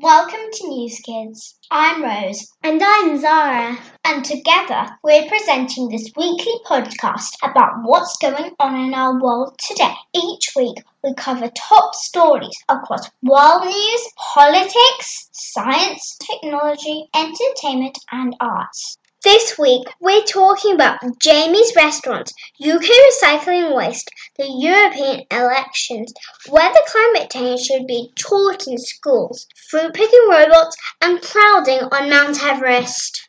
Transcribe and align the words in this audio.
Welcome 0.00 0.46
to 0.52 0.64
NewzKidz. 0.64 1.54
I'm 1.72 2.04
Rose. 2.04 2.52
And 2.62 2.80
I'm 2.80 3.18
Zara. 3.18 3.76
And 4.04 4.24
together 4.24 4.86
we're 5.02 5.26
presenting 5.26 5.88
this 5.88 6.12
weekly 6.16 6.52
podcast 6.64 7.30
about 7.42 7.80
what's 7.82 8.16
going 8.18 8.52
on 8.60 8.76
in 8.76 8.94
our 8.94 9.20
world 9.20 9.58
today. 9.58 9.94
Each 10.14 10.52
week 10.54 10.84
we 11.02 11.14
cover 11.14 11.50
top 11.56 11.96
stories 11.96 12.56
across 12.68 13.10
world 13.24 13.64
news, 13.64 14.12
politics, 14.16 15.30
science, 15.32 16.16
technology, 16.20 17.08
entertainment, 17.12 17.98
and 18.12 18.36
arts. 18.38 18.98
This 19.30 19.58
week, 19.58 19.86
we're 20.00 20.22
talking 20.22 20.72
about 20.72 21.00
Jamie's 21.20 21.76
Restaurant, 21.76 22.32
UK 22.66 22.80
recycling 22.80 23.76
waste, 23.76 24.10
the 24.38 24.48
European 24.48 25.26
elections, 25.30 26.14
whether 26.48 26.78
climate 26.86 27.28
change 27.30 27.60
should 27.60 27.86
be 27.86 28.10
taught 28.18 28.66
in 28.66 28.78
schools, 28.78 29.46
fruit 29.68 29.92
picking 29.92 30.28
robots, 30.30 30.78
and 31.02 31.20
crowding 31.20 31.80
on 31.92 32.08
Mount 32.08 32.42
Everest. 32.42 33.28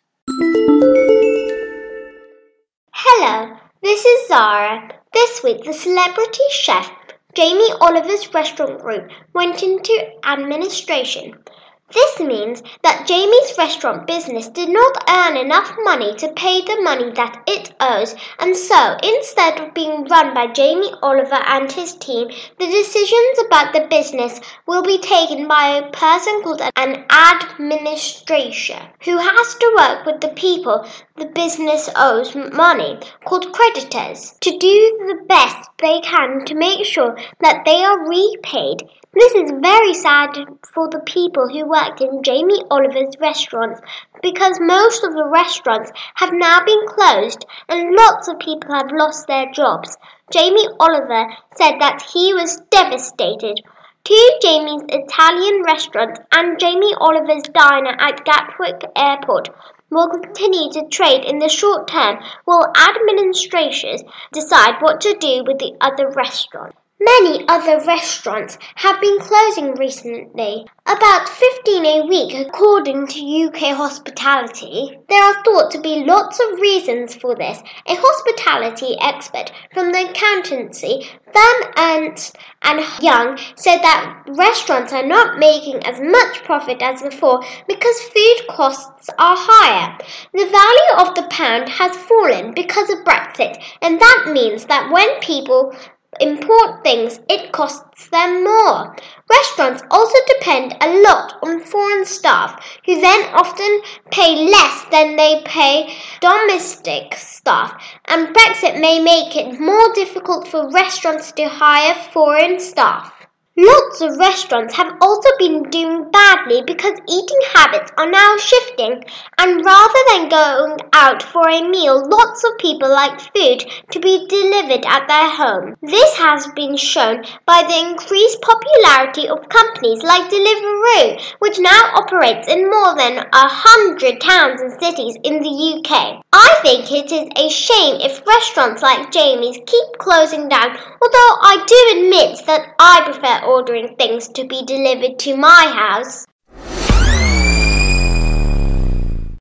Hello, 2.93 3.57
this 3.83 4.05
is 4.05 4.27
Zara. 4.29 4.89
This 5.11 5.43
week, 5.43 5.65
the 5.65 5.73
celebrity 5.73 6.43
chef 6.51 6.89
Jamie 7.35 7.73
Oliver's 7.81 8.33
restaurant 8.33 8.79
group 8.79 9.11
went 9.33 9.61
into 9.61 10.11
administration. 10.23 11.43
This 11.91 12.19
means 12.19 12.61
that 12.83 13.07
Jamie's 13.07 13.57
restaurant 13.57 14.05
business 14.05 14.47
did 14.47 14.69
not 14.69 15.09
earn 15.09 15.35
enough 15.35 15.75
money 15.83 16.13
to 16.17 16.31
pay 16.33 16.61
the 16.61 16.79
money 16.81 17.09
that 17.11 17.41
it 17.47 17.73
owes, 17.79 18.15
and 18.37 18.55
so 18.55 18.95
instead 19.01 19.59
of 19.59 19.73
being 19.73 20.05
run 20.05 20.35
by 20.35 20.47
Jamie 20.47 20.93
Oliver 21.01 21.41
and 21.47 21.71
his 21.71 21.95
team, 21.95 22.29
the 22.59 22.67
decisions 22.67 23.39
about 23.45 23.73
the 23.73 23.87
business 23.89 24.39
will 24.67 24.83
be 24.83 24.99
taken 24.99 25.47
by 25.47 25.77
a 25.77 25.89
person 25.89 26.43
called 26.43 26.61
an 26.75 27.05
administrator 27.09 28.79
who 29.03 29.17
has 29.17 29.55
to 29.55 29.75
work 29.75 30.05
with 30.05 30.21
the 30.21 30.35
people 30.35 30.85
the 31.19 31.27
business 31.27 31.89
owes 31.95 32.35
money, 32.35 32.97
called 33.25 33.53
creditors, 33.53 34.35
to 34.41 34.51
do 34.57 34.97
the 35.07 35.23
best 35.27 35.69
they 35.79 35.99
can 35.99 36.45
to 36.45 36.55
make 36.55 36.85
sure 36.85 37.17
that 37.41 37.63
they 37.65 37.83
are 37.83 38.07
repaid 38.07 38.89
this 39.11 39.33
is 39.33 39.51
very 39.59 39.95
sad 39.95 40.37
for 40.71 40.87
the 40.87 40.99
people 40.99 41.49
who 41.49 41.67
worked 41.67 41.99
in 41.99 42.21
Jamie 42.21 42.63
Oliver's 42.69 43.15
restaurants 43.19 43.81
because 44.21 44.59
most 44.61 45.03
of 45.03 45.13
the 45.13 45.25
restaurants 45.25 45.91
have 46.13 46.31
now 46.31 46.63
been 46.63 46.85
closed 46.87 47.43
and 47.67 47.95
lots 47.95 48.27
of 48.27 48.37
people 48.37 48.71
have 48.71 48.91
lost 48.91 49.25
their 49.25 49.51
jobs. 49.51 49.97
Jamie 50.31 50.69
Oliver 50.79 51.33
said 51.57 51.79
that 51.79 52.03
he 52.13 52.35
was 52.35 52.61
devastated. 52.69 53.59
Two 54.03 54.29
Jamie's 54.43 54.83
Italian 54.89 55.63
restaurants 55.63 56.19
and 56.31 56.59
Jamie 56.59 56.93
Oliver's 56.99 57.49
diner 57.51 57.97
at 57.99 58.23
Gatwick 58.23 58.83
Airport 58.95 59.49
will 59.89 60.09
continue 60.09 60.71
to 60.71 60.87
trade 60.87 61.23
in 61.25 61.39
the 61.39 61.49
short 61.49 61.87
term 61.87 62.19
while 62.45 62.71
administrators 62.75 64.03
decide 64.31 64.81
what 64.81 65.01
to 65.01 65.15
do 65.19 65.43
with 65.45 65.59
the 65.59 65.73
other 65.81 66.09
restaurants. 66.09 66.78
Many 67.01 67.45
other 67.47 67.79
restaurants 67.85 68.57
have 68.75 68.99
been 68.99 69.19
closing 69.19 69.73
recently, 69.75 70.65
about 70.85 71.29
15 71.29 71.85
a 71.85 72.05
week 72.05 72.33
according 72.33 73.07
to 73.07 73.45
UK 73.45 73.73
Hospitality. 73.73 74.99
There 75.07 75.23
are 75.23 75.41
thought 75.45 75.71
to 75.71 75.79
be 75.79 76.03
lots 76.03 76.41
of 76.41 76.59
reasons 76.59 77.15
for 77.15 77.35
this. 77.35 77.57
A 77.87 77.95
hospitality 77.95 78.97
expert 78.99 79.49
from 79.73 79.93
the 79.93 80.09
accountancy 80.09 81.07
firm 81.33 81.71
Ernst 81.77 82.35
and 82.63 82.81
Young 83.01 83.37
said 83.55 83.77
that 83.81 84.23
restaurants 84.27 84.91
are 84.91 85.05
not 85.05 85.39
making 85.39 85.81
as 85.85 86.01
much 86.01 86.43
profit 86.43 86.81
as 86.81 87.01
before 87.01 87.41
because 87.65 88.01
food 88.01 88.47
costs 88.49 89.09
are 89.17 89.37
higher. 89.39 89.97
The 90.33 90.49
value 90.49 91.07
of 91.07 91.15
the 91.15 91.27
pound 91.29 91.69
has 91.69 91.95
fallen 91.95 92.53
because 92.53 92.89
of 92.89 93.05
Brexit, 93.05 93.57
and 93.81 94.01
that 94.01 94.31
means 94.33 94.65
that 94.65 94.91
when 94.91 95.21
people 95.21 95.73
import 96.19 96.83
things, 96.83 97.19
it 97.29 97.51
costs 97.51 98.09
them 98.09 98.43
more. 98.43 98.95
Restaurants 99.29 99.83
also 99.91 100.17
depend 100.27 100.75
a 100.81 101.01
lot 101.01 101.37
on 101.43 101.61
foreign 101.61 102.05
staff, 102.05 102.79
who 102.85 102.99
then 102.99 103.29
often 103.33 103.81
pay 104.11 104.49
less 104.49 104.85
than 104.91 105.15
they 105.15 105.41
pay 105.45 105.95
domestic 106.19 107.13
staff, 107.13 107.81
and 108.05 108.35
Brexit 108.35 108.81
may 108.81 108.99
make 108.99 109.35
it 109.35 109.59
more 109.59 109.93
difficult 109.93 110.47
for 110.47 110.71
restaurants 110.71 111.31
to 111.33 111.47
hire 111.47 111.93
foreign 112.11 112.59
staff. 112.59 113.18
Lots 113.61 113.99
of 113.99 114.17
restaurants 114.17 114.73
have 114.75 114.95
also 115.01 115.27
been 115.37 115.63
doing 115.63 116.09
badly 116.11 116.61
because 116.65 116.97
eating 117.09 117.41
habits 117.53 117.91
are 117.97 118.09
now 118.09 118.37
shifting, 118.37 119.03
and 119.37 119.65
rather 119.65 119.99
than 120.07 120.29
going 120.29 120.77
out 120.93 121.21
for 121.21 121.49
a 121.49 121.67
meal, 121.67 122.07
lots 122.07 122.41
of 122.45 122.57
people 122.57 122.87
like 122.87 123.19
food 123.19 123.65
to 123.91 123.99
be 123.99 124.25
delivered 124.29 124.85
at 124.85 125.09
their 125.09 125.29
home. 125.29 125.75
This 125.81 126.15
has 126.15 126.47
been 126.55 126.77
shown 126.77 127.25
by 127.45 127.63
the 127.67 127.89
increased 127.89 128.41
popularity 128.41 129.27
of 129.27 129.49
companies 129.49 130.03
like 130.03 130.31
Deliveroo, 130.31 131.19
which 131.39 131.59
now 131.59 131.81
operates 131.95 132.47
in 132.47 132.69
more 132.69 132.95
than 132.95 133.17
a 133.17 133.47
hundred 133.49 134.21
towns 134.21 134.61
and 134.61 134.71
cities 134.81 135.17
in 135.25 135.43
the 135.43 135.83
UK. 135.83 136.23
I 136.31 136.59
think 136.61 136.89
it 136.89 137.11
is 137.11 137.27
a 137.35 137.49
shame 137.49 137.99
if 137.99 138.25
restaurants 138.25 138.81
like 138.81 139.11
Jamie's 139.11 139.59
keep 139.65 139.97
closing 139.97 140.47
down, 140.47 140.77
although 141.01 141.33
I 141.41 141.63
do 141.67 141.99
admit 141.99 142.45
that 142.45 142.75
I 142.79 143.01
prefer 143.03 143.48
ordering 143.49 143.95
things 143.95 144.27
to 144.27 144.45
be 144.45 144.63
delivered 144.63 145.17
to 145.17 145.35
my 145.35 145.73
house. 145.75 146.23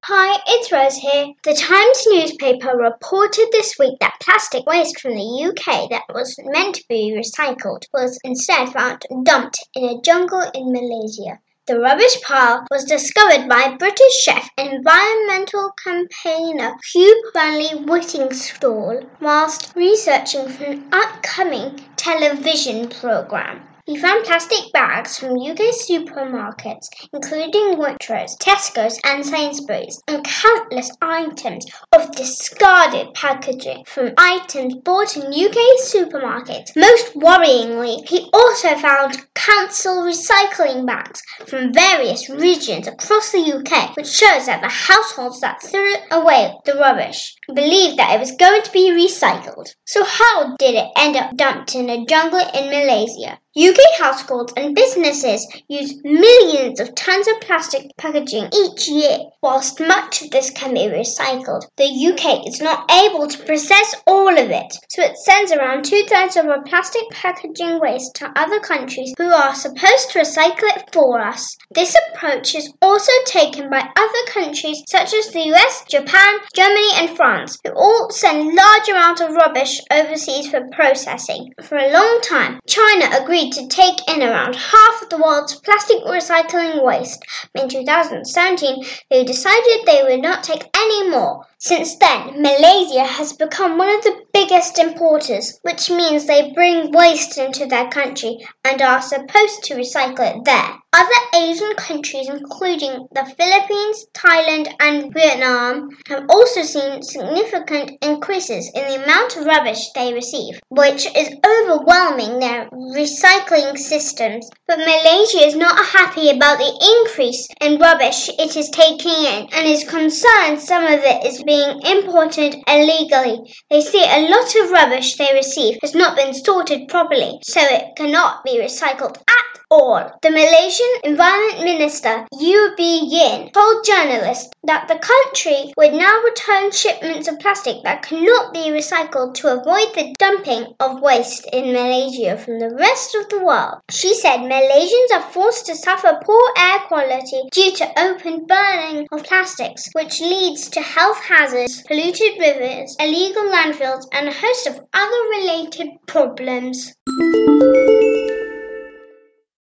Hi, 0.04 0.41
it's 0.46 0.72
Rose 0.72 0.96
here. 0.96 1.26
The 1.44 1.52
Times 1.52 2.06
newspaper 2.08 2.74
reported 2.74 3.48
this 3.52 3.74
week 3.78 3.98
that 4.00 4.16
plastic 4.22 4.64
waste 4.64 4.98
from 5.00 5.14
the 5.14 5.44
UK 5.48 5.91
that 5.91 6.04
was 6.08 6.34
meant 6.42 6.76
to 6.76 6.84
be 6.88 7.14
recycled 7.14 7.82
was 7.92 8.18
instead 8.24 8.70
found 8.70 9.02
dumped 9.24 9.58
in 9.74 9.84
a 9.84 10.00
jungle 10.00 10.50
in 10.54 10.72
Malaysia. 10.72 11.38
The 11.66 11.78
rubbish 11.78 12.22
pile 12.22 12.64
was 12.70 12.86
discovered 12.86 13.47
by 13.47 13.76
British 13.78 14.22
chef 14.22 14.48
and 14.56 14.72
environmental 14.72 15.72
campaigner 15.84 16.72
Hugh 16.94 17.30
Fearnley 17.34 17.84
Whittingstall 17.84 19.06
whilst 19.20 19.76
researching 19.76 20.48
for 20.48 20.64
an 20.64 20.88
upcoming 20.92 21.78
television 21.97 22.88
programme. 22.88 23.60
He 23.88 23.97
found 23.97 24.26
plastic 24.26 24.71
bags 24.71 25.16
from 25.16 25.41
UK 25.41 25.72
supermarkets, 25.72 26.88
including 27.10 27.78
Waitrose, 27.78 28.37
Tesco's, 28.37 29.00
and 29.03 29.25
Sainsbury's, 29.25 30.03
and 30.06 30.22
countless 30.22 30.91
items 31.00 31.65
of 31.97 32.12
discarded 32.12 33.15
packaging 33.15 33.84
from 33.87 34.12
items 34.19 34.75
bought 34.84 35.16
in 35.16 35.32
UK 35.32 35.56
supermarkets. 35.81 36.77
Most 36.77 37.15
worryingly, 37.15 38.06
he 38.06 38.28
also 38.34 38.77
found 38.77 39.25
council 39.34 40.03
recycling 40.03 40.84
bags 40.84 41.22
from 41.47 41.72
various 41.72 42.28
regions 42.28 42.87
across 42.88 43.32
the 43.32 43.38
UK, 43.38 43.97
which 43.97 44.06
shows 44.06 44.44
that 44.44 44.60
the 44.60 44.69
households 44.69 45.41
that 45.41 45.62
threw 45.62 45.94
away 46.10 46.54
the 46.66 46.75
rubbish 46.75 47.34
believed 47.54 47.97
that 47.97 48.15
it 48.15 48.21
was 48.21 48.32
going 48.32 48.60
to 48.60 48.72
be 48.72 48.91
recycled. 48.91 49.75
So, 49.87 50.04
how 50.04 50.56
did 50.59 50.75
it 50.75 50.91
end 50.94 51.16
up 51.16 51.34
dumped 51.37 51.75
in 51.75 51.88
a 51.88 52.04
jungle 52.04 52.47
in 52.53 52.69
Malaysia? 52.69 53.38
UK 53.56 53.78
households 53.98 54.53
and 54.59 54.75
businesses 54.75 55.47
use 55.69 56.00
millions 56.04 56.81
of 56.81 56.94
tons 56.94 57.26
of 57.26 57.41
plastic 57.41 57.91
packaging 57.97 58.47
each 58.54 58.88
year. 58.88 59.19
Whilst 59.42 59.81
much 59.81 60.22
of 60.22 60.31
this 60.31 60.50
can 60.50 60.75
be 60.75 60.81
recycled, 60.81 61.62
the 61.76 61.88
UK 61.88 62.47
is 62.47 62.60
not 62.60 62.88
able 62.92 63.26
to 63.26 63.44
process 63.44 63.94
all 64.06 64.28
of 64.28 64.50
it, 64.50 64.72
so 64.91 65.03
it 65.03 65.16
sends 65.16 65.50
around 65.50 65.84
two 65.84 66.04
thirds 66.09 66.36
of 66.36 66.44
our 66.44 66.62
plastic 66.62 67.03
packaging 67.10 67.81
waste 67.81 68.16
to 68.16 68.31
other 68.36 68.60
countries 68.60 69.15
who 69.16 69.33
are 69.33 69.54
supposed 69.54 70.10
to 70.10 70.21
recycle 70.21 70.68
it 70.77 70.84
for 70.92 71.18
us. 71.18 71.56
This 71.74 71.97
approach 72.12 72.54
is 72.54 72.72
also 72.83 73.12
taken 73.24 73.71
by 73.71 73.80
other 73.80 74.24
countries 74.28 74.83
such 74.89 75.15
as 75.15 75.33
the 75.33 75.53
US, 75.54 75.84
Japan, 75.89 76.34
Germany, 76.54 76.91
and 76.97 77.16
France, 77.16 77.59
who 77.65 77.72
all 77.72 78.10
send 78.10 78.54
large 78.54 78.89
amounts 78.91 79.22
of 79.22 79.33
rubbish 79.33 79.80
overseas 79.91 80.50
for 80.50 80.60
processing. 80.72 81.54
For 81.62 81.78
a 81.78 81.92
long 81.92 82.21
time, 82.22 82.60
China 82.66 83.09
agreed 83.21 83.37
to 83.46 83.68
take 83.68 84.08
in 84.08 84.22
around 84.22 84.56
half 84.56 85.02
of 85.02 85.08
the 85.08 85.18
world's 85.18 85.54
plastic 85.60 85.98
recycling 86.04 86.82
waste. 86.82 87.24
In 87.54 87.68
2017, 87.68 88.84
they 89.10 89.24
decided 89.24 89.86
they 89.86 90.02
would 90.02 90.20
not 90.20 90.42
take 90.42 90.64
any 90.76 91.08
more. 91.08 91.46
Since 91.60 91.97
then, 91.97 92.41
Malaysia 92.41 93.03
has 93.03 93.33
become 93.33 93.78
one 93.78 93.91
of 93.91 94.05
the 94.05 94.16
biggest 94.33 94.78
importers, 94.78 95.59
which 95.63 95.91
means 95.91 96.27
they 96.27 96.53
bring 96.53 96.93
waste 96.93 97.37
into 97.37 97.66
their 97.66 97.89
country 97.89 98.47
and 98.65 98.81
are 98.81 99.03
supposed 99.03 99.65
to 99.65 99.75
recycle 99.75 100.37
it 100.37 100.45
there. 100.45 100.75
Other 100.93 101.21
Asian 101.34 101.75
countries, 101.75 102.28
including 102.28 103.09
the 103.13 103.25
Philippines, 103.37 104.07
Thailand, 104.15 104.72
and 104.81 105.13
Vietnam, 105.13 105.91
have 106.07 106.25
also 106.31 106.63
seen 106.63 107.03
significant 107.03 107.93
increases 108.03 108.71
in 108.75 108.87
the 108.87 109.03
amount 109.03 109.37
of 109.37 109.45
rubbish 109.45 109.91
they 109.95 110.15
receive, 110.15 110.60
which 110.69 111.07
is 111.15 111.34
overwhelming 111.45 112.39
their 112.39 112.71
recycling 112.71 113.77
systems. 113.77 114.49
But 114.66 114.78
Malaysia 114.78 115.47
is 115.47 115.57
not 115.57 115.84
happy 115.84 116.31
about 116.31 116.59
the 116.59 117.03
increase 117.03 117.49
in 117.60 117.78
rubbish 117.78 118.31
it 118.39 118.57
is 118.57 118.71
taking 118.71 119.13
in 119.13 119.49
and 119.53 119.66
is 119.66 119.84
concerned 119.84 120.60
some 120.60 120.84
of 120.84 121.01
it 121.03 121.27
is 121.27 121.45
being 121.48 121.80
imported 121.80 122.56
illegally. 122.66 123.41
They 123.71 123.80
say 123.80 124.04
a 124.04 124.28
lot 124.28 124.54
of 124.54 124.71
rubbish 124.71 125.16
they 125.16 125.30
receive 125.33 125.78
has 125.80 125.95
not 125.95 126.15
been 126.15 126.34
sorted 126.34 126.89
properly, 126.89 127.39
so 127.42 127.60
it 127.62 127.97
cannot 127.97 128.45
be 128.45 128.60
recycled 128.60 129.16
at 129.16 129.58
all. 129.70 130.10
The 130.22 130.30
Malaysian 130.30 130.92
Environment 131.04 131.65
Minister 131.65 132.26
Yeo 132.32 132.74
Bee 132.76 133.09
Yin 133.10 133.50
told 133.53 133.84
journalists 133.84 134.50
that 134.65 134.88
the 134.88 134.98
country 134.98 135.72
would 135.76 135.92
now 135.92 136.20
return 136.22 136.70
shipments 136.70 137.28
of 137.28 137.38
plastic 137.38 137.82
that 137.84 138.03
cannot 138.03 138.53
be 138.53 138.70
recycled 138.70 139.34
to 139.34 139.48
avoid 139.53 139.94
the 139.94 140.15
dumping 140.18 140.74
of 140.80 141.00
waste 141.00 141.47
in 141.53 141.72
Malaysia 141.72 142.36
from 142.38 142.59
the 142.59 142.74
rest 142.78 143.15
of 143.15 143.28
the 143.28 143.44
world. 143.44 143.80
She 143.91 144.15
said 144.15 144.41
Malaysians 144.41 145.12
are 145.15 145.30
forced 145.32 145.66
to 145.66 145.74
suffer 145.76 146.18
poor 146.24 146.53
air 146.56 146.80
quality 146.88 147.42
due 147.53 147.72
to 147.72 148.00
open 148.00 148.47
burning 148.47 149.06
of 149.12 149.24
plastics, 149.24 149.88
which 149.92 150.21
leads 150.21 150.68
to 150.71 150.80
health 150.80 151.18
hazards, 151.18 151.82
polluted 151.82 152.38
rivers, 152.38 152.97
illegal 152.98 153.44
landfills, 153.44 154.06
and 154.12 154.28
a 154.28 154.32
host 154.32 154.66
of 154.66 154.80
other 154.94 155.22
related 155.38 155.88
problems. 156.06 156.94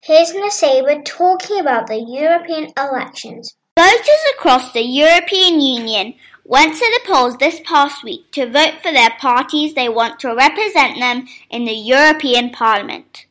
Here's 0.04 0.32
Nasaba 0.32 1.04
talking 1.04 1.60
about 1.60 1.86
the 1.86 2.00
European 2.00 2.72
elections. 2.76 3.54
Voters 3.78 4.24
across 4.34 4.72
the 4.72 4.82
European 4.82 5.60
Union 5.60 6.14
went 6.44 6.74
to 6.74 6.80
the 6.80 7.06
polls 7.06 7.36
this 7.36 7.60
past 7.64 8.02
week 8.02 8.28
to 8.32 8.50
vote 8.50 8.82
for 8.82 8.90
their 8.90 9.10
parties 9.20 9.74
they 9.74 9.88
want 9.88 10.18
to 10.18 10.34
represent 10.34 10.98
them 10.98 11.28
in 11.50 11.66
the 11.66 11.72
European 11.72 12.50
Parliament. 12.50 13.26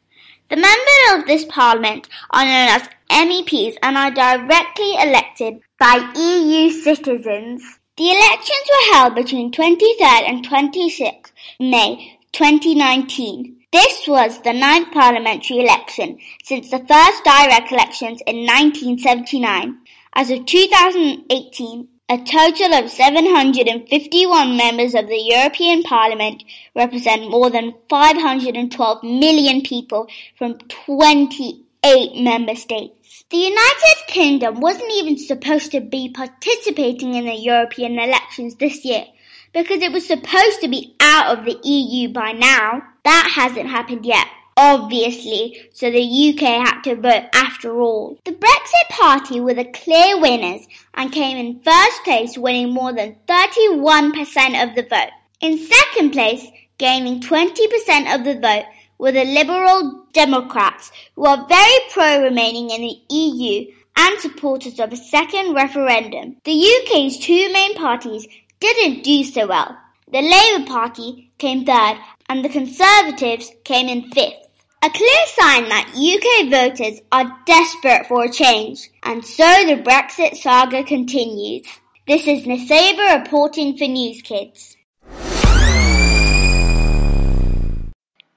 The 0.49 0.55
members 0.55 1.11
of 1.11 1.27
this 1.27 1.43
Parliament 1.43 2.07
are 2.29 2.45
known 2.45 2.69
as 2.69 2.89
MEPs 3.09 3.75
and 3.83 3.97
are 3.97 4.11
directly 4.11 4.93
elected 4.93 5.59
by 5.77 6.09
EU 6.15 6.69
citizens. 6.69 7.79
The 7.97 8.11
elections 8.11 8.69
were 8.69 8.93
held 8.93 9.15
between 9.15 9.51
23rd 9.51 10.29
and 10.29 10.47
26th 10.47 11.33
May 11.59 12.17
2019. 12.31 13.60
This 13.71 14.05
was 14.05 14.41
the 14.41 14.51
ninth 14.51 14.91
parliamentary 14.91 15.59
election 15.59 16.19
since 16.43 16.69
the 16.69 16.79
first 16.79 17.23
direct 17.23 17.71
elections 17.71 18.21
in 18.27 18.45
1979. 18.45 19.77
As 20.13 20.29
of 20.29 20.45
2018, 20.45 21.87
a 22.09 22.17
total 22.17 22.73
of 22.73 22.91
751 22.91 24.57
members 24.57 24.93
of 24.93 25.07
the 25.07 25.17
European 25.17 25.83
Parliament 25.83 26.43
represent 26.75 27.31
more 27.31 27.49
than 27.49 27.73
512 27.89 29.03
million 29.03 29.61
people 29.61 30.09
from 30.37 30.57
28 30.57 32.21
member 32.21 32.55
states. 32.55 33.23
The 33.29 33.37
United 33.37 34.07
Kingdom 34.07 34.59
wasn't 34.59 34.91
even 34.91 35.17
supposed 35.17 35.71
to 35.71 35.79
be 35.79 36.09
participating 36.09 37.13
in 37.13 37.23
the 37.23 37.35
European 37.35 37.97
elections 37.97 38.55
this 38.55 38.83
year 38.83 39.05
because 39.53 39.81
it 39.81 39.91
was 39.91 40.07
supposed 40.07 40.61
to 40.61 40.67
be 40.67 40.95
out 40.99 41.37
of 41.37 41.45
the 41.45 41.59
EU 41.63 42.09
by 42.09 42.31
now. 42.31 42.83
That 43.03 43.31
hasn't 43.35 43.69
happened 43.69 44.05
yet, 44.05 44.27
obviously, 44.55 45.69
so 45.73 45.89
the 45.89 46.33
UK 46.33 46.41
had 46.65 46.81
to 46.83 46.95
vote 46.95 47.29
after 47.33 47.79
all. 47.81 48.17
The 48.25 48.31
Brexit 48.31 48.89
Party 48.89 49.39
were 49.39 49.53
the 49.53 49.65
clear 49.65 50.19
winners 50.19 50.67
and 50.93 51.11
came 51.11 51.37
in 51.37 51.61
first 51.61 52.03
place, 52.03 52.37
winning 52.37 52.73
more 52.73 52.93
than 52.93 53.17
31% 53.27 54.63
of 54.63 54.75
the 54.75 54.83
vote. 54.83 55.11
In 55.41 55.57
second 55.57 56.11
place, 56.11 56.45
gaining 56.77 57.21
20% 57.21 58.15
of 58.15 58.23
the 58.23 58.39
vote, 58.39 58.65
were 59.01 59.11
the 59.11 59.25
Liberal 59.25 60.05
Democrats, 60.13 60.91
who 61.15 61.25
are 61.25 61.47
very 61.47 61.79
pro 61.89 62.21
remaining 62.21 62.69
in 62.69 62.81
the 62.81 63.15
EU 63.15 63.65
and 63.97 64.19
supporters 64.19 64.79
of 64.79 64.93
a 64.93 64.95
second 64.95 65.55
referendum. 65.55 66.37
The 66.43 66.53
UK's 66.53 67.17
two 67.17 67.51
main 67.51 67.73
parties 67.75 68.27
didn't 68.61 69.03
do 69.03 69.23
so 69.23 69.47
well. 69.47 69.77
The 70.11 70.21
Labour 70.21 70.65
Party 70.65 71.31
came 71.37 71.65
third 71.65 71.97
and 72.29 72.45
the 72.45 72.49
Conservatives 72.49 73.51
came 73.65 73.89
in 73.89 74.09
fifth. 74.11 74.35
A 74.83 74.89
clear 74.89 75.25
sign 75.27 75.69
that 75.69 75.93
UK 75.93 76.49
voters 76.49 77.01
are 77.11 77.37
desperate 77.45 78.07
for 78.07 78.23
a 78.23 78.31
change, 78.31 78.89
and 79.03 79.23
so 79.23 79.43
the 79.65 79.81
Brexit 79.83 80.35
saga 80.35 80.83
continues. 80.83 81.67
This 82.07 82.27
is 82.27 82.47
Nasaba 82.47 83.23
reporting 83.23 83.77
for 83.77 83.85
NewzKidz. 83.85 84.75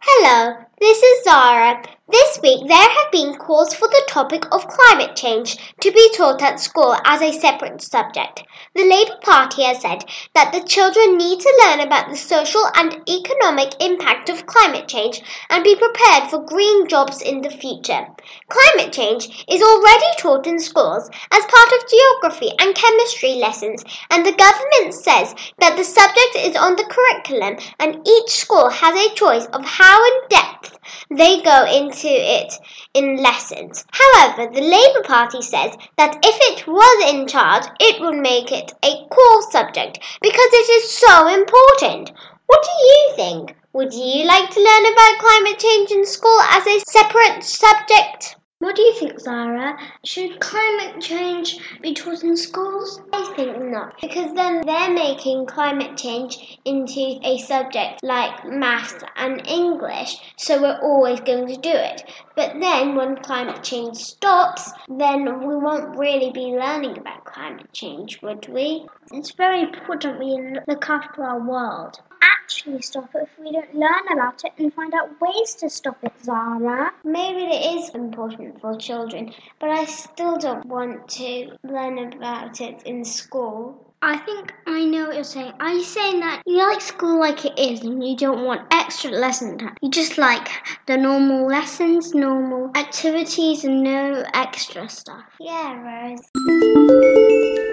Hello, 0.00 0.56
this 0.78 1.02
is 1.02 1.24
Zara. 1.24 1.82
This 2.06 2.38
week 2.42 2.68
there 2.68 2.76
have 2.76 3.12
been 3.12 3.34
calls 3.36 3.72
for 3.72 3.88
the 3.88 4.04
topic 4.06 4.44
of 4.52 4.68
climate 4.68 5.16
change 5.16 5.56
to 5.80 5.90
be 5.90 6.12
taught 6.14 6.42
at 6.42 6.60
school 6.60 6.94
as 7.02 7.22
a 7.22 7.32
separate 7.32 7.80
subject. 7.80 8.44
The 8.74 8.84
Labour 8.84 9.16
Party 9.22 9.62
has 9.62 9.80
said 9.80 10.04
that 10.34 10.52
the 10.52 10.68
children 10.68 11.16
need 11.16 11.40
to 11.40 11.62
learn 11.64 11.80
about 11.80 12.10
the 12.10 12.16
social 12.18 12.68
and 12.74 13.00
economic 13.08 13.82
impact 13.82 14.28
of 14.28 14.44
climate 14.44 14.86
change 14.86 15.22
and 15.48 15.64
be 15.64 15.76
prepared 15.76 16.28
for 16.28 16.44
green 16.44 16.88
jobs 16.88 17.22
in 17.22 17.40
the 17.40 17.48
future. 17.48 18.06
Climate 18.50 18.92
change 18.92 19.46
is 19.48 19.62
already 19.62 20.18
taught 20.18 20.46
in 20.46 20.58
schools 20.58 21.08
as 21.30 21.44
part 21.46 21.72
of 21.72 21.88
geography 21.88 22.50
and 22.58 22.74
chemistry 22.74 23.36
lessons, 23.36 23.82
and 24.10 24.26
the 24.26 24.32
government 24.32 24.92
says 24.92 25.34
that 25.58 25.74
the 25.78 25.84
subject 25.84 26.36
is 26.36 26.54
on 26.54 26.76
the 26.76 26.84
curriculum 26.84 27.56
and 27.80 28.06
each 28.06 28.28
school 28.28 28.68
has 28.68 28.94
a 28.94 29.14
choice 29.14 29.46
of 29.46 29.64
how 29.64 30.04
in 30.04 30.28
depth 30.28 30.78
they 31.10 31.40
go 31.40 31.64
into 31.64 31.93
it 32.02 32.52
in 32.94 33.16
lessons. 33.16 33.84
However, 33.92 34.50
the 34.52 34.60
Labour 34.60 35.02
Party 35.04 35.42
says 35.42 35.76
that 35.96 36.16
if 36.24 36.36
it 36.52 36.66
was 36.66 37.12
in 37.12 37.28
charge, 37.28 37.64
it 37.78 38.00
would 38.00 38.16
make 38.16 38.50
it 38.50 38.72
a 38.82 39.06
core 39.08 39.42
subject 39.50 39.98
because 40.20 40.50
it 40.52 40.70
is 40.70 40.90
so 40.90 41.28
important. 41.28 42.10
What 42.46 42.62
do 42.62 42.70
you 42.86 43.12
think? 43.16 43.56
Would 43.72 43.92
you 43.92 44.24
like 44.24 44.50
to 44.50 44.60
learn 44.60 44.92
about 44.92 45.18
climate 45.18 45.58
change 45.58 45.90
in 45.90 46.06
school 46.06 46.40
as 46.40 46.66
a 46.66 46.80
separate 46.88 47.42
subject? 47.42 48.36
What 48.64 48.76
do 48.76 48.82
you 48.82 48.94
think, 48.94 49.20
Zara? 49.20 49.76
Should 50.06 50.40
climate 50.40 50.98
change 50.98 51.58
be 51.82 51.92
taught 51.92 52.24
in 52.24 52.34
schools? 52.34 52.98
I 53.12 53.22
think 53.36 53.60
not, 53.60 54.00
because 54.00 54.32
then 54.32 54.62
they're 54.64 54.90
making 54.90 55.44
climate 55.44 55.98
change 55.98 56.58
into 56.64 57.20
a 57.22 57.36
subject 57.36 58.02
like 58.02 58.46
maths 58.46 59.04
and 59.16 59.46
English, 59.46 60.16
so 60.38 60.62
we're 60.62 60.80
always 60.80 61.20
going 61.20 61.46
to 61.48 61.60
do 61.60 61.74
it. 61.74 62.04
But 62.36 62.58
then 62.58 62.94
when 62.94 63.16
climate 63.16 63.62
change 63.62 63.98
stops, 63.98 64.72
then 64.88 65.46
we 65.46 65.56
won't 65.56 65.98
really 65.98 66.32
be 66.32 66.56
learning 66.56 66.96
about 66.96 67.26
climate 67.26 67.70
change, 67.74 68.22
would 68.22 68.48
we? 68.48 68.86
It's 69.12 69.32
very 69.32 69.60
important 69.60 70.18
we 70.18 70.56
look 70.66 70.88
after 70.88 71.22
our 71.22 71.38
world 71.38 72.00
actually 72.44 72.82
stop 72.82 73.14
it 73.14 73.22
if 73.22 73.38
we 73.38 73.52
don't 73.52 73.74
learn 73.74 74.06
about 74.12 74.44
it 74.44 74.52
and 74.58 74.72
find 74.74 74.92
out 74.94 75.08
ways 75.20 75.54
to 75.54 75.70
stop 75.70 75.96
it, 76.02 76.12
Zara. 76.22 76.92
Maybe 77.02 77.44
it 77.44 77.76
is 77.76 77.88
important 77.94 78.60
for 78.60 78.76
children, 78.76 79.32
but 79.58 79.70
I 79.70 79.86
still 79.86 80.36
don't 80.36 80.66
want 80.66 81.08
to 81.20 81.56
learn 81.64 81.98
about 81.98 82.60
it 82.60 82.82
in 82.84 83.04
school. 83.04 83.94
I 84.02 84.18
think 84.18 84.52
I 84.66 84.84
know 84.84 85.06
what 85.06 85.14
you're 85.14 85.24
saying. 85.24 85.54
Are 85.58 85.72
you 85.72 85.82
saying 85.82 86.20
that 86.20 86.42
you 86.44 86.58
like 86.58 86.82
school 86.82 87.18
like 87.18 87.46
it 87.46 87.58
is 87.58 87.82
and 87.82 88.06
you 88.06 88.14
don't 88.14 88.44
want 88.44 88.66
extra 88.70 89.10
lesson 89.10 89.56
time? 89.56 89.76
You 89.80 89.90
just 89.90 90.18
like 90.18 90.46
the 90.86 90.98
normal 90.98 91.46
lessons, 91.46 92.12
normal 92.14 92.70
activities, 92.76 93.64
and 93.64 93.82
no 93.82 94.22
extra 94.34 94.90
stuff? 94.90 95.24
Yeah, 95.40 95.80
Rose. 95.80 97.63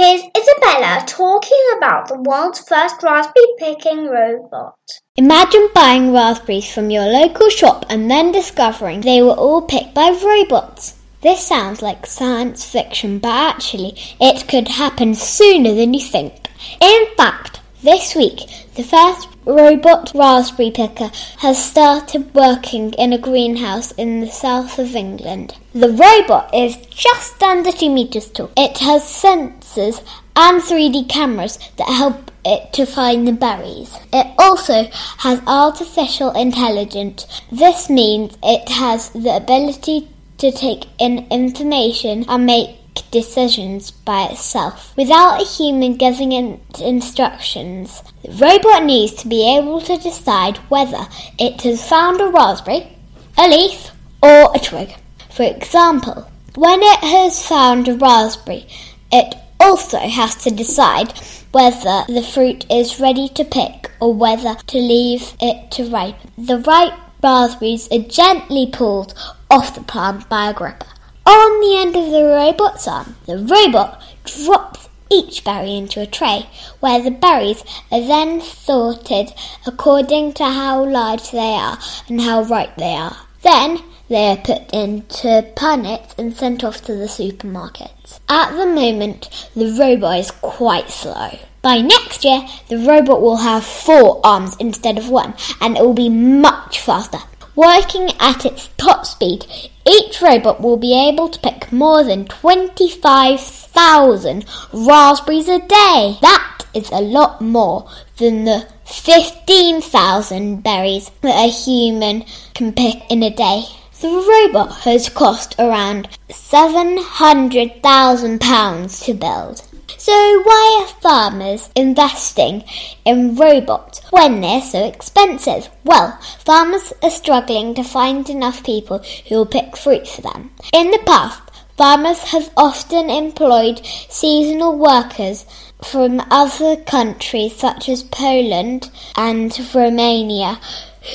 Here's 0.00 0.22
Isabella 0.34 1.04
talking 1.06 1.62
about 1.76 2.08
the 2.08 2.22
world's 2.22 2.60
first 2.60 3.02
raspberry 3.02 3.44
picking 3.58 4.06
robot. 4.06 4.74
Imagine 5.16 5.68
buying 5.74 6.14
raspberries 6.14 6.72
from 6.72 6.88
your 6.88 7.04
local 7.04 7.50
shop 7.50 7.84
and 7.90 8.10
then 8.10 8.32
discovering 8.32 9.02
they 9.02 9.22
were 9.22 9.34
all 9.34 9.60
picked 9.60 9.92
by 9.92 10.08
robots. 10.08 10.94
This 11.20 11.46
sounds 11.46 11.82
like 11.82 12.06
science 12.06 12.64
fiction, 12.64 13.18
but 13.18 13.28
actually, 13.28 13.92
it 14.18 14.48
could 14.48 14.68
happen 14.68 15.14
sooner 15.14 15.74
than 15.74 15.92
you 15.92 16.00
think. 16.00 16.48
In 16.80 17.04
fact, 17.18 17.60
this 17.82 18.14
week, 18.14 18.48
the 18.76 18.82
first 18.82 19.28
robot 19.52 20.12
raspberry 20.14 20.70
picker 20.70 21.10
has 21.38 21.62
started 21.62 22.34
working 22.34 22.92
in 22.94 23.12
a 23.12 23.18
greenhouse 23.18 23.92
in 23.92 24.20
the 24.20 24.28
south 24.28 24.78
of 24.78 24.94
England. 24.94 25.56
The 25.74 25.90
robot 25.90 26.54
is 26.54 26.76
just 26.88 27.42
under 27.42 27.72
two 27.72 27.90
meters 27.90 28.28
tall. 28.28 28.50
It 28.56 28.78
has 28.78 29.02
sensors 29.02 30.02
and 30.36 30.62
3D 30.62 31.08
cameras 31.08 31.58
that 31.76 31.88
help 31.88 32.30
it 32.44 32.72
to 32.72 32.86
find 32.86 33.26
the 33.26 33.32
berries. 33.32 33.96
It 34.12 34.26
also 34.38 34.84
has 35.18 35.42
artificial 35.46 36.30
intelligence. 36.32 37.26
This 37.52 37.90
means 37.90 38.38
it 38.42 38.68
has 38.68 39.10
the 39.10 39.36
ability 39.36 40.08
to 40.38 40.50
take 40.50 40.86
in 40.98 41.26
information 41.30 42.24
and 42.28 42.46
make 42.46 42.79
decisions 43.10 43.90
by 43.90 44.24
itself 44.24 44.94
without 44.96 45.40
a 45.40 45.44
human 45.44 45.96
giving 45.96 46.32
it 46.32 46.80
instructions. 46.80 48.02
The 48.22 48.32
robot 48.32 48.84
needs 48.84 49.14
to 49.14 49.28
be 49.28 49.56
able 49.56 49.80
to 49.82 49.96
decide 49.96 50.58
whether 50.68 51.06
it 51.38 51.62
has 51.62 51.88
found 51.88 52.20
a 52.20 52.28
raspberry, 52.28 52.96
a 53.38 53.48
leaf, 53.48 53.90
or 54.22 54.50
a 54.54 54.58
twig. 54.58 54.94
For 55.30 55.44
example, 55.44 56.30
when 56.54 56.80
it 56.82 57.00
has 57.00 57.46
found 57.46 57.88
a 57.88 57.94
raspberry, 57.94 58.66
it 59.12 59.34
also 59.58 59.98
has 59.98 60.34
to 60.36 60.50
decide 60.50 61.12
whether 61.52 62.04
the 62.08 62.22
fruit 62.22 62.64
is 62.70 63.00
ready 63.00 63.28
to 63.28 63.44
pick 63.44 63.90
or 64.00 64.14
whether 64.14 64.54
to 64.66 64.78
leave 64.78 65.34
it 65.40 65.70
to 65.72 65.90
ripen. 65.90 66.30
The 66.38 66.58
ripe 66.58 66.94
raspberries 67.22 67.88
are 67.92 68.00
gently 68.00 68.68
pulled 68.72 69.14
off 69.50 69.74
the 69.74 69.82
plant 69.82 70.28
by 70.28 70.50
a 70.50 70.54
gripper. 70.54 70.86
On 71.30 71.60
the 71.60 71.76
end 71.76 71.94
of 71.94 72.10
the 72.10 72.24
robot's 72.24 72.88
arm, 72.88 73.14
the 73.26 73.38
robot 73.38 74.02
drops 74.24 74.88
each 75.08 75.44
berry 75.44 75.76
into 75.76 76.00
a 76.00 76.06
tray, 76.06 76.48
where 76.80 77.00
the 77.00 77.12
berries 77.12 77.62
are 77.92 78.00
then 78.00 78.40
sorted 78.40 79.32
according 79.64 80.32
to 80.32 80.44
how 80.44 80.84
large 80.84 81.30
they 81.30 81.54
are 81.54 81.78
and 82.08 82.20
how 82.20 82.42
ripe 82.42 82.76
they 82.76 82.96
are. 82.96 83.16
Then 83.42 83.80
they 84.08 84.32
are 84.32 84.38
put 84.38 84.74
into 84.74 85.46
punnets 85.54 86.18
and 86.18 86.34
sent 86.34 86.64
off 86.64 86.82
to 86.86 86.96
the 86.96 87.06
supermarkets. 87.06 88.18
At 88.28 88.56
the 88.56 88.66
moment, 88.66 89.28
the 89.54 89.70
robot 89.78 90.18
is 90.18 90.32
quite 90.32 90.90
slow. 90.90 91.38
By 91.62 91.80
next 91.80 92.24
year, 92.24 92.44
the 92.68 92.78
robot 92.78 93.22
will 93.22 93.36
have 93.36 93.64
four 93.64 94.20
arms 94.24 94.56
instead 94.58 94.98
of 94.98 95.08
one, 95.08 95.34
and 95.60 95.76
it 95.76 95.84
will 95.84 95.94
be 95.94 96.08
much 96.08 96.80
faster. 96.80 97.20
Working 97.60 98.08
at 98.18 98.44
its 98.46 98.70
top 98.78 99.04
speed, 99.04 99.44
each 99.86 100.22
robot 100.22 100.62
will 100.62 100.78
be 100.78 100.98
able 100.98 101.28
to 101.28 101.38
pick 101.40 101.70
more 101.70 102.02
than 102.02 102.24
25,000 102.24 104.46
raspberries 104.72 105.46
a 105.46 105.58
day. 105.58 106.16
That 106.22 106.64
is 106.72 106.90
a 106.90 107.02
lot 107.02 107.42
more 107.42 107.86
than 108.16 108.44
the 108.44 108.66
15,000 108.86 110.62
berries 110.62 111.10
that 111.20 111.36
a 111.36 111.50
human 111.50 112.24
can 112.54 112.72
pick 112.72 113.02
in 113.10 113.22
a 113.22 113.28
day. 113.28 113.64
The 114.00 114.08
robot 114.08 114.72
has 114.84 115.10
cost 115.10 115.54
around 115.58 116.08
£700,000 116.30 119.04
to 119.04 119.12
build. 119.12 119.62
So 119.98 120.12
why 120.42 120.80
are 120.80 121.00
farmers 121.00 121.70
investing 121.74 122.64
in 123.04 123.36
robots 123.36 124.00
when 124.10 124.40
they're 124.40 124.62
so 124.62 124.84
expensive? 124.84 125.68
Well, 125.84 126.18
farmers 126.44 126.92
are 127.02 127.10
struggling 127.10 127.74
to 127.74 127.84
find 127.84 128.28
enough 128.28 128.64
people 128.64 129.02
who 129.28 129.36
will 129.36 129.46
pick 129.46 129.76
fruit 129.76 130.06
for 130.08 130.22
them. 130.22 130.50
In 130.72 130.90
the 130.90 131.02
past, 131.06 131.42
farmers 131.76 132.18
have 132.30 132.50
often 132.56 133.08
employed 133.08 133.84
seasonal 134.08 134.76
workers 134.76 135.46
from 135.82 136.22
other 136.30 136.76
countries 136.76 137.56
such 137.56 137.88
as 137.88 138.02
Poland 138.02 138.90
and 139.16 139.58
Romania 139.74 140.60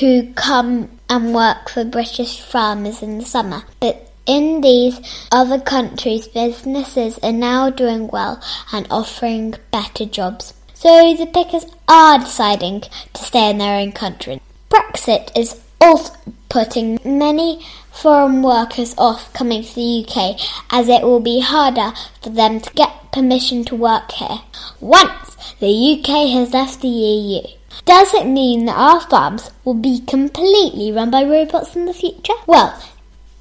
who 0.00 0.32
come 0.34 0.90
and 1.08 1.34
work 1.34 1.68
for 1.68 1.84
British 1.84 2.40
farmers 2.40 3.02
in 3.02 3.18
the 3.18 3.24
summer. 3.24 3.62
But 3.80 4.05
in 4.26 4.60
these 4.60 5.00
other 5.30 5.60
countries, 5.60 6.28
businesses 6.28 7.18
are 7.22 7.32
now 7.32 7.70
doing 7.70 8.08
well 8.08 8.42
and 8.72 8.86
offering 8.90 9.54
better 9.70 10.04
jobs. 10.04 10.54
So 10.74 11.14
the 11.14 11.26
pickers 11.26 11.66
are 11.88 12.18
deciding 12.18 12.82
to 13.14 13.24
stay 13.24 13.50
in 13.50 13.58
their 13.58 13.80
own 13.80 13.92
country. 13.92 14.40
Brexit 14.68 15.30
is 15.36 15.60
also 15.80 16.12
putting 16.48 16.98
many 17.04 17.64
foreign 17.90 18.42
workers 18.42 18.94
off 18.98 19.32
coming 19.32 19.62
to 19.62 19.74
the 19.74 20.06
UK 20.06 20.38
as 20.70 20.88
it 20.88 21.02
will 21.02 21.20
be 21.20 21.40
harder 21.40 21.92
for 22.22 22.30
them 22.30 22.60
to 22.60 22.70
get 22.74 23.12
permission 23.12 23.64
to 23.64 23.74
work 23.74 24.12
here 24.12 24.40
once 24.80 25.36
the 25.60 25.98
UK 25.98 26.30
has 26.30 26.52
left 26.52 26.82
the 26.82 26.88
EU. 26.88 27.40
Does 27.84 28.12
it 28.14 28.26
mean 28.26 28.66
that 28.66 28.76
our 28.76 29.00
farms 29.00 29.50
will 29.64 29.74
be 29.74 30.00
completely 30.00 30.92
run 30.92 31.10
by 31.10 31.22
robots 31.24 31.76
in 31.76 31.86
the 31.86 31.94
future? 31.94 32.34
Well, 32.46 32.78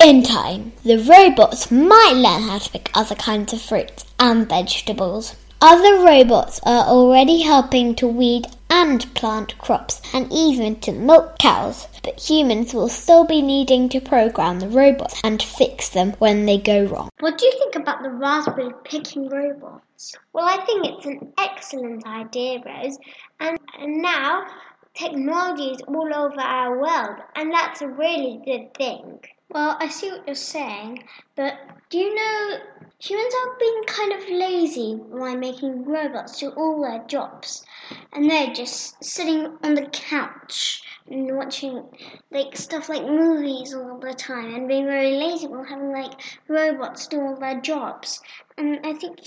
in 0.06 0.22
time, 0.22 0.72
the 0.84 1.00
robots 1.00 1.72
might 1.72 2.14
learn 2.14 2.44
how 2.44 2.60
to 2.60 2.70
pick 2.70 2.92
other 2.94 3.16
kinds 3.16 3.52
of 3.54 3.60
fruits 3.60 4.06
and 4.20 4.48
vegetables. 4.48 5.36
Other 5.60 6.06
robots 6.06 6.60
are 6.62 6.86
already 6.86 7.42
helping 7.42 7.96
to 7.96 8.08
weed 8.08 8.46
and 8.70 9.12
plant 9.16 9.58
crops 9.58 10.04
and 10.14 10.32
even 10.32 10.80
to 10.82 10.92
milk 10.92 11.40
cows, 11.40 11.88
but 12.04 12.20
humans 12.20 12.72
will 12.72 12.88
still 12.88 13.26
be 13.26 13.42
needing 13.42 13.90
to 13.90 14.00
program 14.00 14.60
the 14.60 14.70
robots 14.70 15.20
and 15.24 15.42
fix 15.42 15.90
them 15.90 16.12
when 16.20 16.46
they 16.46 16.60
go 16.60 16.86
wrong. 16.86 17.10
What 17.20 17.40
do 17.40 17.48
you 17.48 17.54
think 17.54 17.76
about 17.76 18.04
the 18.04 18.12
raspberry 18.12 18.70
picking 18.84 19.28
robots? 19.28 20.16
Well, 20.34 20.46
I 20.48 20.64
think 20.66 20.86
it's 20.86 21.06
an 21.08 21.34
excellent 21.40 22.06
idea, 22.06 22.62
Rose, 22.64 23.00
and, 23.40 23.58
and 23.80 24.04
now 24.04 24.46
technology 24.94 25.72
is 25.72 25.82
all 25.88 26.14
over 26.14 26.42
our 26.42 26.80
world, 26.80 27.18
and 27.36 27.52
that's 27.52 27.82
a 27.82 27.88
really 27.88 28.40
good 28.46 28.72
thing. 28.76 29.20
Well, 29.50 29.78
I 29.80 29.90
see 29.90 30.10
what 30.10 30.26
you're 30.26 30.36
saying, 30.36 31.08
but 31.36 31.54
do 31.90 31.98
you 32.00 32.16
know 32.16 32.58
humans 33.00 33.34
are 33.34 33.58
being 33.60 33.84
kind 33.86 34.14
of 34.14 34.30
lazy 34.30 34.96
by 34.96 35.36
making 35.36 35.86
robots 35.86 36.40
do 36.40 36.50
all 36.50 36.82
their 36.82 37.04
jobs, 37.08 37.64
and 38.12 38.30
they're 38.30 38.54
just 38.54 39.04
sitting 39.04 39.58
on 39.64 39.76
the 39.76 39.88
couch 39.92 40.82
and 41.08 41.38
watching 41.38 41.86
like 42.32 42.58
stuff 42.58 42.90
like 42.90 43.06
movies 43.06 43.74
all 43.74 44.00
the 44.00 44.14
time 44.14 44.56
and 44.56 44.68
being 44.68 44.86
very 44.86 45.12
lazy 45.12 45.48
while 45.48 45.64
having 45.64 45.92
like 45.92 46.20
robots 46.48 47.08
do 47.08 47.22
all 47.22 47.40
their 47.40 47.62
jobs. 47.62 48.22
And 48.58 48.80
I 48.84 48.94
think 48.94 49.20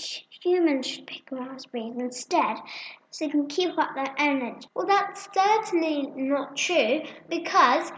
humans 0.43 0.85
should 0.85 1.07
pick 1.07 1.31
raspberries 1.31 1.95
instead 1.97 2.57
so 3.09 3.25
they 3.25 3.31
can 3.31 3.47
keep 3.47 3.77
up 3.77 3.95
their 3.95 4.13
energy. 4.17 4.67
Well, 4.75 4.85
that's 4.85 5.29
certainly 5.33 6.11
not 6.15 6.57
true 6.57 7.01
because 7.29 7.91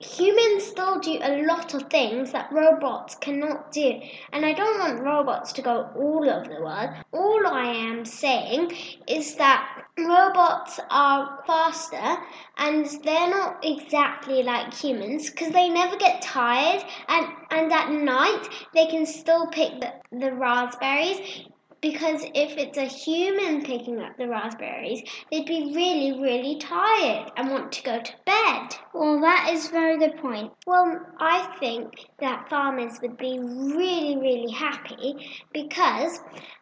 humans 0.00 0.64
still 0.64 0.98
do 0.98 1.18
a 1.22 1.42
lot 1.46 1.72
of 1.74 1.88
things 1.90 2.32
that 2.32 2.52
robots 2.52 3.14
cannot 3.16 3.72
do. 3.72 4.00
And 4.32 4.44
I 4.44 4.52
don't 4.52 4.78
want 4.78 5.02
robots 5.02 5.52
to 5.54 5.62
go 5.62 5.88
all 5.96 6.28
over 6.28 6.48
the 6.48 6.60
world. 6.60 6.90
All 7.12 7.46
I 7.46 7.66
am 7.66 8.04
saying 8.04 8.72
is 9.06 9.36
that 9.36 9.84
robots 9.96 10.80
are 10.90 11.42
faster 11.46 12.16
and 12.58 12.86
they're 13.04 13.30
not 13.30 13.64
exactly 13.64 14.42
like 14.42 14.74
humans 14.74 15.30
because 15.30 15.52
they 15.52 15.68
never 15.68 15.96
get 15.96 16.20
tired 16.22 16.84
and, 17.08 17.26
and 17.50 17.72
at 17.72 17.90
night 17.90 18.48
they 18.74 18.86
can 18.86 19.06
still 19.06 19.46
pick 19.46 19.80
the, 19.80 19.92
the 20.10 20.32
raspberries 20.32 21.46
because 21.84 22.22
if 22.34 22.56
it's 22.56 22.78
a 22.78 22.86
human 22.86 23.62
picking 23.62 24.00
up 24.00 24.16
the 24.16 24.26
raspberries, 24.26 25.02
they'd 25.30 25.44
be 25.44 25.70
really, 25.76 26.18
really 26.18 26.58
tired 26.58 27.30
and 27.36 27.50
want 27.50 27.70
to 27.72 27.82
go 27.82 28.00
to 28.00 28.12
bed. 28.24 28.74
Well, 28.94 29.20
that 29.20 29.50
is 29.52 29.68
a 29.68 29.70
very 29.70 29.98
good 29.98 30.16
point. 30.16 30.50
Well, 30.66 30.98
I 31.20 31.54
think 31.60 31.92
that 32.20 32.48
farmers 32.48 33.00
would 33.02 33.18
be 33.18 33.38
really, 33.38 34.16
really 34.16 34.50
happy 34.50 35.14
because 35.52 36.20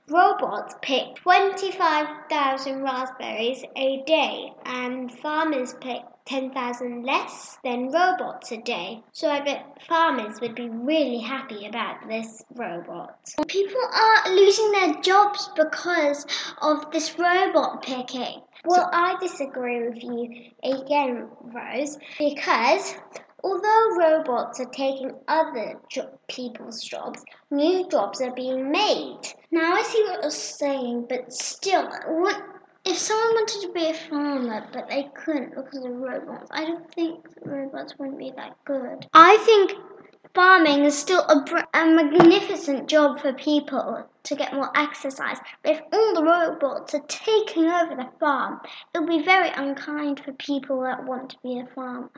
robots 0.09 0.75
pick 0.83 1.15
25,000 1.23 2.83
raspberries 2.83 3.63
a 3.77 4.03
day 4.05 4.53
and 4.65 5.17
farmers 5.21 5.77
pick 5.81 6.03
10,000 6.27 7.03
less 7.05 7.59
than 7.65 7.91
robots 7.91 8.53
a 8.53 8.57
day. 8.59 9.03
So 9.13 9.29
I 9.29 9.41
bet 9.41 9.79
farmers 9.89 10.41
would 10.41 10.55
be 10.55 10.69
really 10.69 11.19
happy 11.19 11.67
about 11.67 12.09
this 12.09 12.45
robot. 12.55 13.19
People 13.49 13.81
are 13.93 14.35
losing 14.35 14.73
their 14.73 14.95
jobs 15.03 15.51
because 15.57 16.27
of 16.61 16.91
this 16.91 17.19
robot 17.19 17.83
picking. 17.83 18.43
Well, 18.65 18.89
I 18.93 19.17
disagree 19.21 19.89
with 19.89 20.03
you 20.03 20.51
again, 20.63 21.29
Rose, 21.41 21.99
because 22.19 22.95
although 23.43 23.97
robots 23.97 24.61
are 24.61 24.67
taking 24.67 25.13
other 25.27 25.81
jo- 25.91 26.17
people's 26.29 26.81
jobs, 26.83 27.25
new 27.51 27.89
jobs 27.89 28.21
are 28.21 28.33
being 28.35 28.71
made. 28.71 29.19
Now 29.51 29.75
I 29.75 29.83
see 29.83 30.05
what 30.05 30.23
you're 30.23 30.31
saying, 30.31 31.07
but 31.09 31.33
still, 31.33 31.91
what 32.07 32.41
if 32.85 32.99
someone 32.99 33.35
wanted 33.35 33.61
to 33.63 33.73
be 33.73 33.91
a 33.91 33.95
farmer 33.95 34.69
but 34.73 34.89
they 34.89 35.09
couldn't 35.15 35.55
because 35.55 35.85
of 35.85 35.93
robots? 35.93 36.51
I 36.51 36.65
don't 36.65 36.93
think 36.95 37.25
robots 37.45 37.95
wouldn't 37.99 38.19
be 38.19 38.33
that 38.37 38.57
good. 38.65 39.07
I 39.13 39.37
think 39.39 39.75
farming 40.35 40.85
is 40.85 40.99
still 40.99 41.23
a, 41.23 41.45
br- 41.45 41.59
a 41.75 41.87
magnificent 41.87 42.89
job 42.89 43.21
for 43.21 43.33
people 43.35 44.09
to 44.25 44.35
get 44.35 44.55
more 44.55 44.71
exercise. 44.77 45.39
But 45.63 45.77
if 45.77 45.81
all 45.93 46.15
the 46.15 46.25
robots 46.25 46.95
are 46.95 47.05
taking 47.07 47.67
over 47.67 47.95
the 47.95 48.09
farm, 48.19 48.61
it 48.95 48.99
will 48.99 49.07
be 49.07 49.25
very 49.25 49.51
unkind 49.51 50.21
for 50.25 50.33
people 50.33 50.81
that 50.83 51.05
want 51.05 51.31
to 51.31 51.37
be 51.43 51.61
a 51.61 51.67
farmer. 51.75 52.11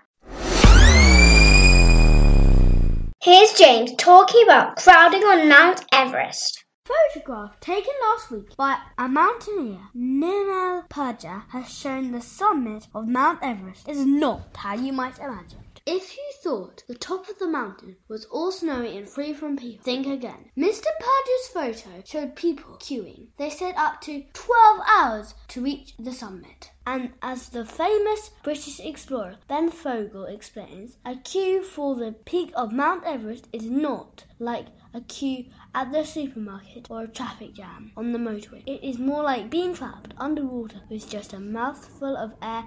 Here's 3.22 3.52
James 3.54 3.94
talking 3.96 4.44
about 4.44 4.76
crowding 4.76 5.22
on 5.22 5.48
Mount 5.48 5.84
Everest. 5.92 6.63
Photograph 6.84 7.58
taken 7.60 7.94
last 8.02 8.30
week 8.30 8.54
by 8.56 8.76
a 8.98 9.08
mountaineer, 9.08 9.88
Nirmal 9.96 10.86
Purja, 10.90 11.44
has 11.48 11.72
shown 11.72 12.12
the 12.12 12.20
summit 12.20 12.88
of 12.94 13.08
Mount 13.08 13.38
Everest 13.42 13.88
is 13.88 14.04
not 14.04 14.54
how 14.54 14.74
you 14.74 14.92
might 14.92 15.18
imagine. 15.18 15.60
If 15.86 16.14
you 16.14 16.24
thought 16.42 16.82
the 16.86 16.94
top 16.94 17.28
of 17.30 17.38
the 17.38 17.46
mountain 17.46 17.96
was 18.08 18.26
all 18.26 18.52
snowy 18.52 18.98
and 18.98 19.08
free 19.08 19.32
from 19.32 19.56
people, 19.56 19.82
think 19.82 20.06
again. 20.06 20.50
Mr. 20.58 20.86
Purja's 21.00 21.48
photo 21.52 22.02
showed 22.04 22.36
people 22.36 22.76
queuing. 22.76 23.28
They 23.38 23.48
said 23.48 23.76
up 23.76 24.02
to 24.02 24.22
12 24.34 24.80
hours 24.86 25.34
to 25.48 25.62
reach 25.62 25.94
the 25.98 26.12
summit. 26.12 26.70
And 26.86 27.12
as 27.22 27.48
the 27.48 27.64
famous 27.64 28.30
British 28.42 28.80
explorer 28.80 29.36
Ben 29.48 29.70
Fogle 29.70 30.26
explains, 30.26 30.98
a 31.06 31.16
queue 31.16 31.62
for 31.62 31.94
the 31.94 32.12
peak 32.12 32.52
of 32.54 32.72
Mount 32.72 33.04
Everest 33.04 33.48
is 33.54 33.64
not 33.64 34.24
like 34.38 34.66
a 34.92 35.00
queue 35.00 35.46
at 35.74 35.92
the 35.92 36.04
supermarket 36.04 36.86
or 36.88 37.02
a 37.02 37.08
traffic 37.08 37.54
jam 37.54 37.90
on 37.96 38.12
the 38.12 38.18
motorway. 38.18 38.62
It 38.66 38.82
is 38.84 38.98
more 38.98 39.22
like 39.22 39.50
being 39.50 39.74
trapped 39.74 40.14
underwater 40.18 40.82
with 40.88 41.10
just 41.10 41.32
a 41.32 41.40
mouthful 41.40 42.16
of 42.16 42.34
air 42.40 42.64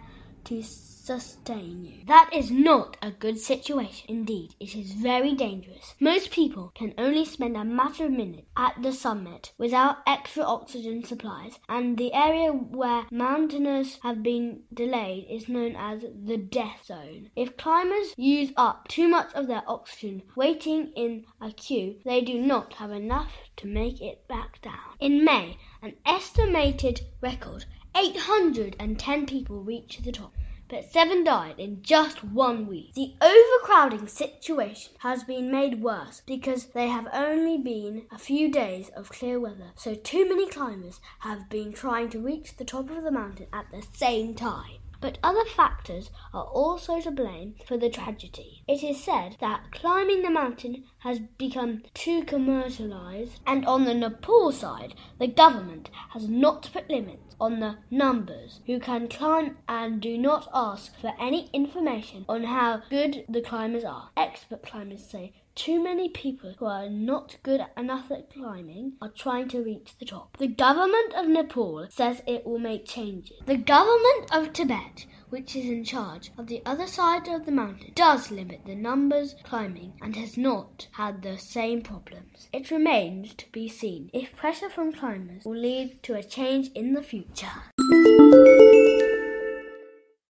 to 0.48 0.63
sustain 0.63 1.86
you. 1.86 2.04
That 2.06 2.30
is 2.34 2.51
not 2.51 2.98
a 3.01 3.12
good 3.12 3.39
situation. 3.39 4.06
Indeed, 4.10 4.56
it 4.60 4.75
is 4.75 4.92
very 4.92 5.34
dangerous. 5.34 5.96
Most 6.01 6.32
people 6.32 6.74
can 6.75 6.94
only 6.98 7.24
spend 7.24 7.56
a 7.56 7.63
matter 7.63 8.06
of 8.06 8.12
minutes 8.12 8.48
at 8.58 8.82
the 8.82 8.92
summit 8.92 9.54
without 9.58 9.98
extra 10.06 10.44
oxygen 10.44 11.06
supplies, 11.06 11.60
and 11.70 11.98
the 11.98 12.13
area 12.13 12.51
where 12.51 13.06
mountaineers 13.10 14.00
have 14.04 14.22
been 14.22 14.63
delayed 14.74 15.27
is 15.30 15.48
known 15.48 15.77
as 15.77 16.01
the 16.01 16.38
death 16.38 16.86
zone. 16.86 17.30
If 17.38 17.56
climbers 17.56 18.13
use 18.18 18.51
up 18.58 18.89
too 18.89 19.08
much 19.08 19.34
of 19.34 19.48
their 19.48 19.63
oxygen 19.66 20.24
waiting 20.36 20.92
in 20.96 21.24
a 21.42 21.51
queue, 21.51 22.00
they 22.04 22.20
do 22.20 22.38
not 22.38 22.74
have 22.74 22.92
enough 22.92 23.32
to 23.58 23.68
make 23.68 24.01
it 24.01 24.27
back 24.27 24.62
down. 24.62 24.96
In 25.00 25.24
May, 25.24 25.58
an 25.82 25.94
estimated 26.06 27.01
record 27.22 27.66
810 27.98 29.25
people 29.25 29.62
reached 29.62 30.04
the 30.04 30.12
top 30.12 30.34
but 30.70 30.84
seven 30.84 31.24
died 31.24 31.56
in 31.58 31.82
just 31.82 32.24
one 32.24 32.68
week. 32.68 32.94
The 32.94 33.16
overcrowding 33.22 34.08
situation 34.08 34.94
has 35.00 35.24
been 35.24 35.50
made 35.50 35.82
worse 35.82 36.22
because 36.25 36.66
there 36.66 36.89
have 36.89 37.08
only 37.13 37.58
been 37.58 38.06
a 38.12 38.18
few 38.18 38.51
days 38.51 38.89
of 38.89 39.10
clear 39.10 39.39
weather, 39.39 39.72
so 39.75 39.96
too 39.96 40.27
many 40.27 40.48
climbers 40.50 41.00
have 41.20 41.50
been 41.50 41.72
trying 41.72 42.10
to 42.10 42.20
reach 42.20 42.58
the 42.58 42.66
top 42.66 42.89
of 42.89 43.04
the 43.04 43.12
mountain 43.12 43.48
at 43.54 43.72
the 43.72 43.82
same 43.94 44.36
time. 44.36 44.80
But 45.00 45.20
other 45.22 45.46
factors 45.46 46.10
are 46.34 46.46
also 46.46 47.00
to 47.01 47.12
blame 47.12 47.54
for 47.68 47.77
the 47.77 47.89
tragedy. 47.89 48.63
It 48.68 48.84
is 48.84 49.04
said 49.04 49.38
that 49.39 49.72
climbing 49.72 50.24
the 50.24 50.32
mountain 50.32 50.86
has 51.00 51.20
become 51.20 51.84
too 51.94 52.24
commercialized, 52.24 53.39
and 53.46 53.63
on 53.66 53.86
the 53.86 53.94
Nepal 53.94 54.51
side, 54.51 54.96
the 55.20 55.27
government 55.27 55.92
has 56.10 56.27
not 56.27 56.70
put 56.74 56.89
limits 56.89 57.26
on 57.39 57.60
the 57.60 57.77
numbers 57.91 58.62
who 58.65 58.79
can 58.79 59.08
climb 59.08 59.58
and 59.67 60.01
do 60.01 60.17
not 60.17 60.50
ask 60.53 61.00
for 61.00 61.13
any 61.20 61.50
information 61.53 62.25
on 62.27 62.44
how 62.44 62.82
good 62.89 63.25
the 63.29 63.41
climbers 63.41 63.84
are. 63.84 64.10
Expert 64.17 64.63
climbers 64.63 65.03
say 65.03 65.34
too 65.58 65.82
many 65.84 66.08
people 66.08 66.53
who 66.60 66.65
are 66.65 66.88
not 66.88 67.38
good 67.41 67.65
enough 67.75 68.12
at 68.12 68.32
climbing 68.32 68.94
are 69.01 69.10
trying 69.10 69.50
to 69.50 69.63
reach 69.63 69.96
the 69.98 70.06
top. 70.06 70.38
The 70.38 70.48
government 70.48 71.13
of 71.15 71.27
Nepal 71.27 71.88
says 71.89 72.22
it 72.27 72.46
will 72.46 72.60
make 72.60 72.86
changes. 72.86 73.38
The 73.46 73.58
government 73.58 74.29
of 74.32 74.53
Tibet, 74.53 75.08
which 75.29 75.55
is 75.55 75.65
in 75.65 75.84
charge 75.84 76.31
of 76.38 76.48
the 76.48 76.62
other 76.65 76.88
side 76.88 77.27
of 77.27 77.46
the 77.46 77.51
mountain, 77.51 77.91
does 77.96 78.31
limit 78.31 78.62
the 78.65 78.75
numbers 78.75 79.36
climbing 79.43 79.93
and 80.01 80.15
has 80.15 80.38
not 80.38 80.88
had 80.93 81.22
the 81.22 81.38
same 81.38 81.81
problems. 81.81 82.48
It 82.53 82.72
remains 82.72 83.34
to 83.36 83.46
be 83.51 83.67
seen 83.67 84.10
if 84.13 84.36
pressure 84.36 84.69
from 84.69 84.93
climbers 84.93 85.43
will 85.46 85.57
lead 85.57 86.01
to 86.03 86.15
a 86.15 86.24
change 86.24 86.69
in 86.74 86.93
the 86.93 87.03
future. 87.03 87.63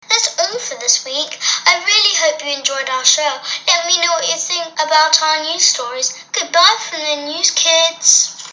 That's 0.09 0.37
all 0.39 0.59
for 0.59 0.79
this 0.79 1.05
week. 1.05 1.39
I 1.65 1.75
really 1.85 2.15
hope 2.19 2.43
you 2.45 2.57
enjoyed 2.57 2.89
our 2.89 3.05
show. 3.05 3.37
Let 3.67 3.87
me 3.87 3.97
know 3.97 4.13
what 4.13 4.27
you 4.27 4.37
think 4.37 4.73
about 4.73 5.21
our 5.23 5.43
news 5.43 5.63
stories. 5.63 6.23
Goodbye 6.33 6.77
from 6.89 6.99
the 6.99 7.25
news 7.31 7.51
kids. 7.51 8.51